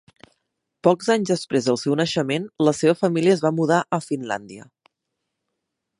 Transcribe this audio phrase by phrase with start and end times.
[0.87, 4.67] Pocs anys després del seu naixement, la seva família es va mudar a Finlàndia.